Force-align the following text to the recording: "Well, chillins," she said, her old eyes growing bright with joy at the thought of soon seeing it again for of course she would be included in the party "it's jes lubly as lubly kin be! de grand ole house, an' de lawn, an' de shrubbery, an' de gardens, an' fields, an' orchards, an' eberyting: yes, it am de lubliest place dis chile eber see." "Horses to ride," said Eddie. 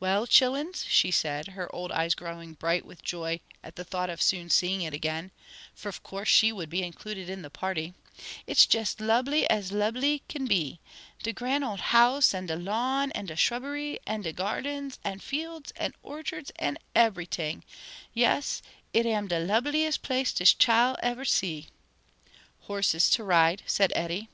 "Well, 0.00 0.26
chillins," 0.26 0.86
she 0.88 1.12
said, 1.12 1.46
her 1.50 1.72
old 1.72 1.92
eyes 1.92 2.16
growing 2.16 2.54
bright 2.54 2.84
with 2.84 3.00
joy 3.04 3.38
at 3.62 3.76
the 3.76 3.84
thought 3.84 4.10
of 4.10 4.20
soon 4.20 4.50
seeing 4.50 4.82
it 4.82 4.92
again 4.92 5.30
for 5.72 5.88
of 5.88 6.02
course 6.02 6.26
she 6.28 6.50
would 6.50 6.68
be 6.68 6.82
included 6.82 7.30
in 7.30 7.42
the 7.42 7.48
party 7.48 7.94
"it's 8.44 8.66
jes 8.68 8.96
lubly 8.98 9.46
as 9.48 9.70
lubly 9.70 10.22
kin 10.26 10.46
be! 10.46 10.80
de 11.22 11.32
grand 11.32 11.62
ole 11.62 11.76
house, 11.76 12.34
an' 12.34 12.46
de 12.46 12.56
lawn, 12.56 13.12
an' 13.12 13.26
de 13.26 13.36
shrubbery, 13.36 14.00
an' 14.04 14.22
de 14.22 14.32
gardens, 14.32 14.98
an' 15.04 15.20
fields, 15.20 15.70
an' 15.76 15.94
orchards, 16.02 16.50
an' 16.56 16.78
eberyting: 16.96 17.62
yes, 18.12 18.62
it 18.92 19.06
am 19.06 19.28
de 19.28 19.38
lubliest 19.38 20.02
place 20.02 20.32
dis 20.32 20.54
chile 20.54 20.96
eber 21.04 21.24
see." 21.24 21.68
"Horses 22.62 23.08
to 23.10 23.22
ride," 23.22 23.62
said 23.64 23.92
Eddie. 23.94 24.28